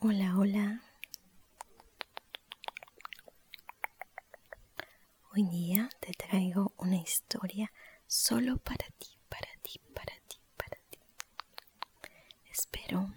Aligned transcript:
Hola, 0.00 0.32
hola. 0.38 0.80
Hoy 5.32 5.42
día 5.50 5.88
te 5.98 6.12
traigo 6.12 6.72
una 6.76 6.98
historia 6.98 7.72
solo 8.06 8.58
para 8.58 8.86
ti, 8.96 9.08
para 9.28 9.48
ti, 9.60 9.80
para 9.92 10.14
ti, 10.28 10.36
para 10.56 10.76
ti. 10.88 11.00
Espero 12.48 13.12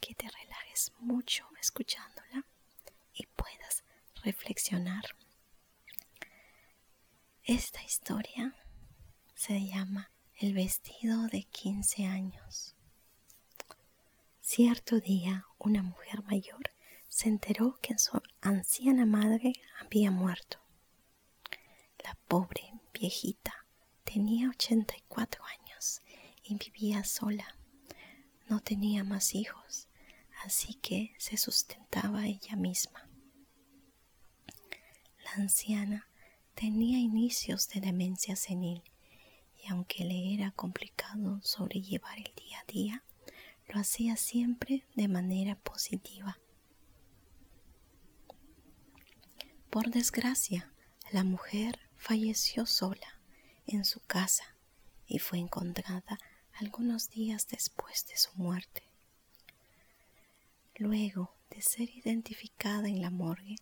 que 0.00 0.16
te 0.16 0.28
relajes 0.28 0.92
mucho 0.98 1.46
escuchándola 1.60 2.44
y 3.14 3.26
puedas 3.26 3.84
reflexionar. 4.24 5.04
Esta 7.44 7.84
historia 7.84 8.52
se 9.36 9.64
llama 9.64 10.10
El 10.40 10.54
vestido 10.54 11.28
de 11.28 11.44
15 11.44 12.04
años. 12.06 12.74
Cierto 14.40 14.98
día 14.98 15.45
una 15.58 15.82
mujer 15.82 16.22
mayor 16.24 16.70
se 17.08 17.28
enteró 17.28 17.78
que 17.80 17.98
su 17.98 18.20
anciana 18.40 19.06
madre 19.06 19.52
había 19.80 20.10
muerto. 20.10 20.58
La 22.04 22.16
pobre 22.28 22.72
viejita 22.92 23.66
tenía 24.04 24.48
84 24.50 25.44
años 25.44 26.02
y 26.44 26.54
vivía 26.56 27.04
sola. 27.04 27.56
No 28.48 28.60
tenía 28.60 29.02
más 29.02 29.34
hijos, 29.34 29.88
así 30.44 30.74
que 30.74 31.14
se 31.18 31.36
sustentaba 31.36 32.26
ella 32.26 32.54
misma. 32.56 33.08
La 35.24 35.32
anciana 35.42 36.08
tenía 36.54 36.98
inicios 36.98 37.68
de 37.68 37.80
demencia 37.80 38.36
senil 38.36 38.82
y 39.62 39.68
aunque 39.68 40.04
le 40.04 40.34
era 40.34 40.52
complicado 40.52 41.40
sobrellevar 41.42 42.18
el 42.18 42.32
día 42.36 42.60
a 42.60 42.72
día, 42.72 43.04
lo 43.68 43.80
hacía 43.80 44.16
siempre 44.16 44.84
de 44.94 45.08
manera 45.08 45.56
positiva. 45.56 46.38
Por 49.70 49.90
desgracia, 49.90 50.72
la 51.12 51.24
mujer 51.24 51.80
falleció 51.96 52.66
sola 52.66 53.20
en 53.66 53.84
su 53.84 54.00
casa 54.00 54.56
y 55.06 55.18
fue 55.18 55.38
encontrada 55.38 56.18
algunos 56.54 57.10
días 57.10 57.46
después 57.48 58.06
de 58.06 58.16
su 58.16 58.30
muerte. 58.34 58.82
Luego 60.76 61.34
de 61.50 61.62
ser 61.62 61.90
identificada 61.90 62.88
en 62.88 63.00
la 63.00 63.10
morgue, 63.10 63.56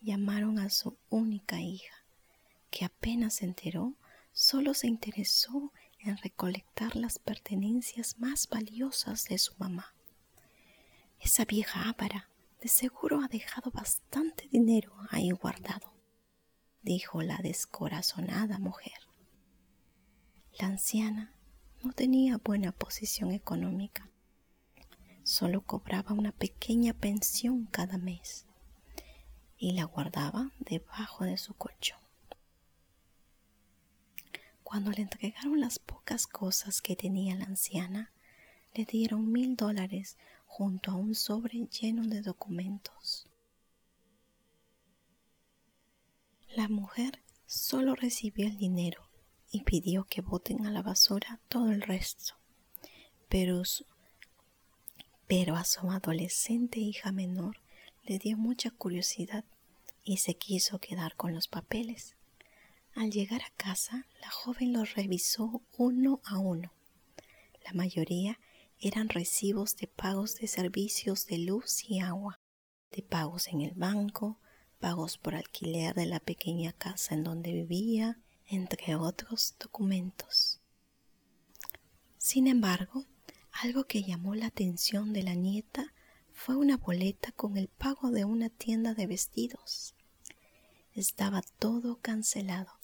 llamaron 0.00 0.58
a 0.58 0.70
su 0.70 0.96
única 1.08 1.60
hija, 1.60 2.04
que 2.70 2.84
apenas 2.84 3.34
se 3.34 3.46
enteró, 3.46 3.94
solo 4.32 4.74
se 4.74 4.86
interesó 4.86 5.72
en 6.04 6.16
recolectar 6.18 6.96
las 6.96 7.18
pertenencias 7.18 8.18
más 8.18 8.48
valiosas 8.48 9.24
de 9.24 9.38
su 9.38 9.54
mamá. 9.58 9.94
Esa 11.20 11.44
vieja 11.44 11.88
ávara 11.88 12.28
de 12.60 12.68
seguro 12.68 13.20
ha 13.22 13.28
dejado 13.28 13.70
bastante 13.70 14.48
dinero 14.48 14.94
ahí 15.10 15.30
guardado, 15.30 15.92
dijo 16.82 17.22
la 17.22 17.38
descorazonada 17.38 18.58
mujer. 18.58 18.98
La 20.58 20.66
anciana 20.66 21.34
no 21.82 21.92
tenía 21.92 22.38
buena 22.38 22.72
posición 22.72 23.32
económica. 23.32 24.08
Solo 25.22 25.62
cobraba 25.62 26.12
una 26.12 26.32
pequeña 26.32 26.92
pensión 26.92 27.66
cada 27.66 27.98
mes 27.98 28.46
y 29.58 29.72
la 29.72 29.84
guardaba 29.84 30.50
debajo 30.58 31.24
de 31.24 31.38
su 31.38 31.54
colchón. 31.54 32.03
Cuando 34.74 34.90
le 34.90 35.02
entregaron 35.02 35.60
las 35.60 35.78
pocas 35.78 36.26
cosas 36.26 36.82
que 36.82 36.96
tenía 36.96 37.36
la 37.36 37.44
anciana, 37.44 38.10
le 38.74 38.84
dieron 38.84 39.30
mil 39.30 39.54
dólares 39.54 40.18
junto 40.46 40.90
a 40.90 40.96
un 40.96 41.14
sobre 41.14 41.68
lleno 41.68 42.08
de 42.08 42.22
documentos. 42.22 43.28
La 46.56 46.66
mujer 46.68 47.22
solo 47.46 47.94
recibió 47.94 48.48
el 48.48 48.56
dinero 48.56 49.08
y 49.48 49.62
pidió 49.62 50.06
que 50.10 50.22
boten 50.22 50.66
a 50.66 50.72
la 50.72 50.82
basura 50.82 51.38
todo 51.46 51.70
el 51.70 51.80
resto. 51.80 52.34
Pero, 53.28 53.62
pero 55.28 55.54
a 55.54 55.64
su 55.64 55.88
adolescente 55.88 56.80
hija 56.80 57.12
menor 57.12 57.58
le 58.02 58.18
dio 58.18 58.36
mucha 58.36 58.72
curiosidad 58.72 59.44
y 60.02 60.16
se 60.16 60.34
quiso 60.34 60.80
quedar 60.80 61.14
con 61.14 61.32
los 61.32 61.46
papeles. 61.46 62.16
Al 62.96 63.10
llegar 63.10 63.42
a 63.42 63.50
casa, 63.56 64.06
la 64.20 64.30
joven 64.30 64.72
los 64.72 64.94
revisó 64.94 65.64
uno 65.76 66.20
a 66.24 66.38
uno. 66.38 66.72
La 67.64 67.72
mayoría 67.72 68.38
eran 68.78 69.08
recibos 69.08 69.74
de 69.74 69.88
pagos 69.88 70.36
de 70.36 70.46
servicios 70.46 71.26
de 71.26 71.38
luz 71.38 71.82
y 71.88 71.98
agua, 71.98 72.38
de 72.92 73.02
pagos 73.02 73.48
en 73.48 73.62
el 73.62 73.74
banco, 73.74 74.38
pagos 74.78 75.18
por 75.18 75.34
alquiler 75.34 75.92
de 75.96 76.06
la 76.06 76.20
pequeña 76.20 76.72
casa 76.72 77.16
en 77.16 77.24
donde 77.24 77.52
vivía, 77.52 78.20
entre 78.46 78.94
otros 78.94 79.56
documentos. 79.58 80.60
Sin 82.16 82.46
embargo, 82.46 83.06
algo 83.50 83.84
que 83.84 84.04
llamó 84.04 84.36
la 84.36 84.46
atención 84.46 85.12
de 85.12 85.24
la 85.24 85.34
nieta 85.34 85.92
fue 86.32 86.54
una 86.56 86.76
boleta 86.76 87.32
con 87.32 87.56
el 87.56 87.66
pago 87.66 88.12
de 88.12 88.24
una 88.24 88.50
tienda 88.50 88.94
de 88.94 89.08
vestidos. 89.08 89.96
Estaba 90.92 91.42
todo 91.58 91.96
cancelado 91.96 92.83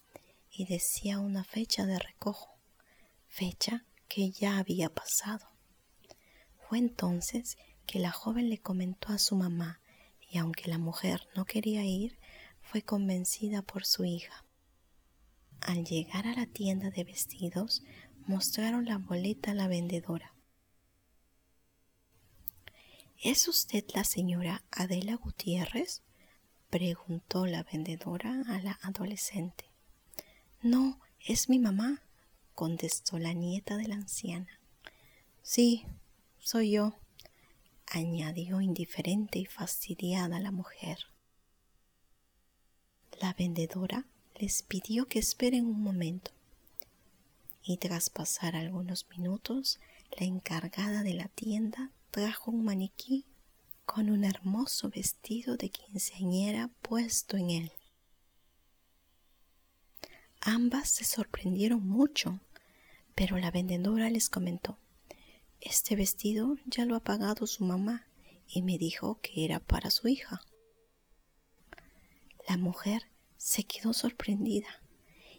y 0.60 0.66
decía 0.66 1.18
una 1.20 1.42
fecha 1.42 1.86
de 1.86 1.98
recojo, 1.98 2.58
fecha 3.28 3.86
que 4.08 4.30
ya 4.30 4.58
había 4.58 4.92
pasado. 4.92 5.48
Fue 6.68 6.76
entonces 6.76 7.56
que 7.86 7.98
la 7.98 8.10
joven 8.10 8.50
le 8.50 8.58
comentó 8.58 9.14
a 9.14 9.18
su 9.18 9.36
mamá 9.36 9.80
y 10.20 10.36
aunque 10.36 10.68
la 10.68 10.76
mujer 10.76 11.26
no 11.34 11.46
quería 11.46 11.82
ir, 11.86 12.18
fue 12.60 12.82
convencida 12.82 13.62
por 13.62 13.86
su 13.86 14.04
hija. 14.04 14.44
Al 15.62 15.86
llegar 15.86 16.26
a 16.26 16.34
la 16.34 16.44
tienda 16.44 16.90
de 16.90 17.04
vestidos, 17.04 17.82
mostraron 18.26 18.84
la 18.84 18.98
boleta 18.98 19.52
a 19.52 19.54
la 19.54 19.66
vendedora. 19.66 20.34
¿Es 23.16 23.48
usted 23.48 23.82
la 23.94 24.04
señora 24.04 24.62
Adela 24.70 25.14
Gutiérrez? 25.14 26.02
preguntó 26.68 27.46
la 27.46 27.62
vendedora 27.62 28.42
a 28.46 28.60
la 28.60 28.78
adolescente. 28.82 29.69
No, 30.62 31.00
es 31.20 31.48
mi 31.48 31.58
mamá, 31.58 32.02
contestó 32.54 33.18
la 33.18 33.32
nieta 33.32 33.76
de 33.76 33.88
la 33.88 33.94
anciana. 33.94 34.60
Sí, 35.42 35.86
soy 36.38 36.72
yo, 36.72 36.94
añadió 37.86 38.60
indiferente 38.60 39.38
y 39.38 39.46
fastidiada 39.46 40.38
la 40.38 40.50
mujer. 40.50 40.98
La 43.20 43.34
vendedora 43.34 44.06
les 44.36 44.62
pidió 44.62 45.06
que 45.06 45.18
esperen 45.18 45.66
un 45.66 45.82
momento 45.82 46.30
y 47.62 47.76
tras 47.76 48.10
pasar 48.10 48.56
algunos 48.56 49.08
minutos, 49.10 49.78
la 50.18 50.26
encargada 50.26 51.02
de 51.02 51.14
la 51.14 51.28
tienda 51.28 51.90
trajo 52.10 52.50
un 52.50 52.64
maniquí 52.64 53.26
con 53.84 54.10
un 54.10 54.24
hermoso 54.24 54.90
vestido 54.90 55.56
de 55.56 55.70
quinceañera 55.70 56.68
puesto 56.82 57.36
en 57.36 57.50
él. 57.50 57.72
Ambas 60.40 60.88
se 60.88 61.04
sorprendieron 61.04 61.86
mucho, 61.86 62.40
pero 63.14 63.36
la 63.36 63.50
vendedora 63.50 64.08
les 64.08 64.30
comentó, 64.30 64.78
este 65.60 65.94
vestido 65.94 66.56
ya 66.64 66.86
lo 66.86 66.96
ha 66.96 67.00
pagado 67.00 67.46
su 67.46 67.64
mamá 67.64 68.06
y 68.48 68.62
me 68.62 68.78
dijo 68.78 69.20
que 69.20 69.44
era 69.44 69.60
para 69.60 69.90
su 69.90 70.08
hija. 70.08 70.40
La 72.48 72.56
mujer 72.56 73.02
se 73.36 73.64
quedó 73.64 73.92
sorprendida 73.92 74.68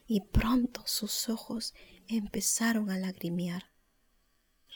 y 0.05 0.21
pronto 0.21 0.83
sus 0.85 1.29
ojos 1.29 1.73
empezaron 2.07 2.91
a 2.91 2.99
lagrimear. 2.99 3.71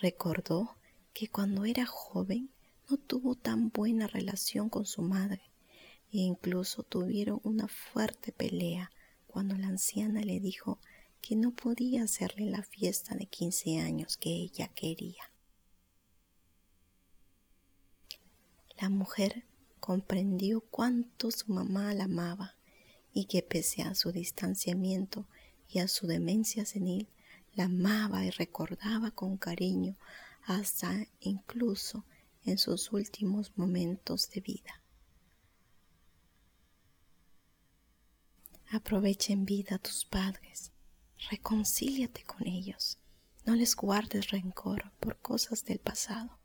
Recordó 0.02 0.76
que 1.14 1.28
cuando 1.28 1.66
era 1.66 1.86
joven 1.86 2.50
no 2.90 2.98
tuvo 2.98 3.36
tan 3.36 3.70
buena 3.70 4.08
relación 4.08 4.70
con 4.70 4.86
su 4.86 5.04
madre 5.04 5.44
e 6.12 6.18
incluso 6.18 6.82
tuvieron 6.82 7.40
una 7.44 7.68
fuerte 7.68 8.32
pelea 8.32 8.92
cuando 9.36 9.58
la 9.58 9.68
anciana 9.68 10.22
le 10.22 10.40
dijo 10.40 10.80
que 11.20 11.36
no 11.36 11.52
podía 11.52 12.04
hacerle 12.04 12.46
la 12.46 12.64
fiesta 12.64 13.16
de 13.16 13.26
quince 13.26 13.82
años 13.82 14.16
que 14.16 14.30
ella 14.30 14.70
quería. 14.70 15.30
La 18.80 18.88
mujer 18.88 19.44
comprendió 19.82 20.62
cuánto 20.62 21.32
su 21.32 21.52
mamá 21.52 21.94
la 21.94 22.06
amaba 22.06 22.56
y 23.12 23.26
que 23.26 23.42
pese 23.42 23.82
a 23.82 23.94
su 23.94 24.14
distanciamiento 24.14 25.28
y 25.68 25.80
a 25.80 25.90
su 25.90 26.08
demencia 26.08 26.64
senil, 26.64 27.10
la 27.56 27.66
amaba 27.66 28.24
y 28.24 28.30
recordaba 28.30 29.12
con 29.12 29.36
cariño 29.36 29.98
hasta 30.46 31.08
incluso 31.20 32.06
en 32.46 32.58
sus 32.58 32.94
últimos 32.94 33.52
momentos 33.58 34.30
de 34.30 34.40
vida. 34.40 34.85
Aprovecha 38.76 39.32
en 39.32 39.46
vida 39.46 39.76
a 39.76 39.80
tus 39.80 40.04
padres, 40.04 40.74
reconcíliate 41.32 42.26
con 42.26 42.46
ellos, 42.46 42.98
no 43.46 43.56
les 43.56 43.74
guardes 43.74 44.32
rencor 44.32 44.92
por 45.00 45.18
cosas 45.22 45.64
del 45.64 45.80
pasado. 45.80 46.38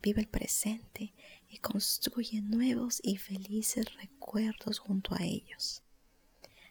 Vive 0.00 0.22
el 0.22 0.28
presente 0.28 1.12
y 1.50 1.58
construye 1.58 2.40
nuevos 2.40 3.00
y 3.02 3.18
felices 3.18 3.94
recuerdos 3.96 4.78
junto 4.78 5.14
a 5.14 5.22
ellos. 5.22 5.82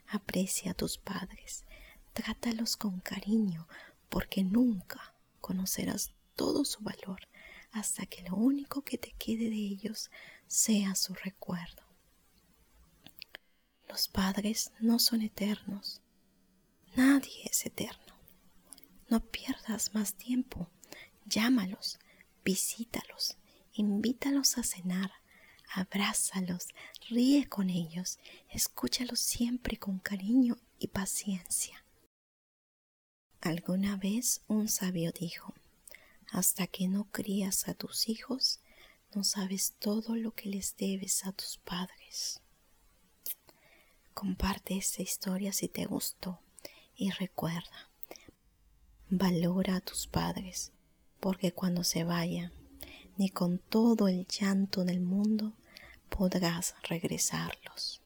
Aprecia 0.08 0.72
a 0.72 0.74
tus 0.74 0.98
padres, 0.98 1.66
trátalos 2.14 2.76
con 2.76 3.00
cariño, 3.00 3.68
porque 4.10 4.44
nunca 4.44 5.14
conocerás 5.40 6.16
todo 6.36 6.66
su 6.66 6.82
valor 6.82 7.28
hasta 7.74 8.08
que 8.08 8.24
lo 8.24 8.36
único 8.36 8.82
que 8.82 8.98
te 8.98 9.12
quede 9.12 9.52
de 9.52 9.56
ellos 9.56 10.10
sea 10.48 10.96
su 10.96 11.14
recuerdo. 11.14 11.89
Los 13.90 14.08
padres 14.08 14.72
no 14.80 15.00
son 15.00 15.24
eternos. 15.24 16.02
Nadie 16.96 17.44
es 17.46 17.66
eterno. 17.66 18.14
No 19.10 19.20
pierdas 19.20 19.96
más 19.96 20.14
tiempo. 20.14 20.70
Llámalos, 21.26 21.98
visítalos, 22.46 23.36
invítalos 23.74 24.60
a 24.60 24.64
cenar, 24.64 25.12
abrázalos, 25.74 26.68
ríe 27.10 27.50
con 27.50 27.72
ellos, 27.72 28.20
escúchalos 28.50 29.20
siempre 29.20 29.78
con 29.78 29.98
cariño 29.98 30.58
y 30.78 30.88
paciencia. 30.88 31.84
Alguna 33.42 33.98
vez 33.98 34.42
un 34.48 34.68
sabio 34.68 35.12
dijo, 35.12 35.56
hasta 36.32 36.68
que 36.68 36.88
no 36.88 37.10
crías 37.12 37.68
a 37.68 37.74
tus 37.74 38.08
hijos, 38.08 38.60
no 39.16 39.24
sabes 39.24 39.74
todo 39.80 40.16
lo 40.16 40.32
que 40.32 40.50
les 40.50 40.78
debes 40.78 41.26
a 41.26 41.32
tus 41.32 41.58
padres. 41.58 42.42
Comparte 44.20 44.76
esta 44.76 45.02
historia 45.02 45.54
si 45.54 45.70
te 45.70 45.86
gustó 45.86 46.42
y 46.94 47.10
recuerda, 47.10 47.90
valora 49.10 49.78
a 49.78 49.80
tus 49.80 50.08
padres, 50.08 50.74
porque 51.22 51.54
cuando 51.54 51.86
se 51.86 52.04
vayan, 52.04 52.52
ni 53.16 53.30
con 53.30 53.60
todo 53.60 54.10
el 54.10 54.28
llanto 54.28 54.84
del 54.84 55.00
mundo 55.00 55.54
podrás 56.10 56.76
regresarlos. 56.84 58.02